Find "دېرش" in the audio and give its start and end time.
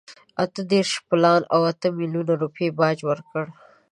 0.71-0.91